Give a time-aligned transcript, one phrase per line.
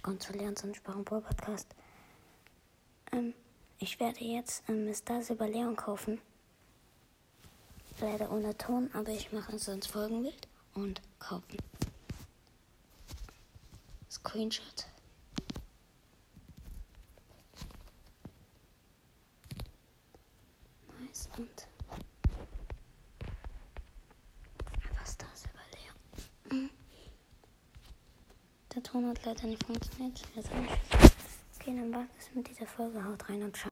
[0.00, 1.74] Willkommen zu Leons und Sprachen Pro Podcast.
[3.12, 3.34] Ähm,
[3.78, 5.30] ich werde jetzt ähm, Mr.
[5.30, 6.22] über Leon kaufen.
[8.00, 11.58] Leider ohne Ton, aber ich mache es ins Folgenbild und kaufen.
[14.10, 14.86] Screenshot.
[20.98, 21.66] Nice und
[28.74, 30.20] Der Ton hat leider nicht funktioniert.
[30.36, 33.04] Okay, dann war es mit dieser Folge.
[33.04, 33.68] Haut rein und ciao.